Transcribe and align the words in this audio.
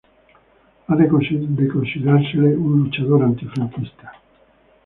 Ha 0.87 0.95
de 0.95 1.07
considerársele 1.07 2.57
un 2.57 2.85
luchador 2.85 3.21
antifranquista. 3.21 4.11